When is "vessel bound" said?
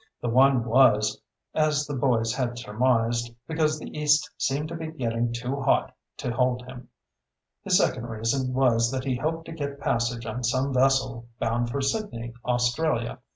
10.73-11.69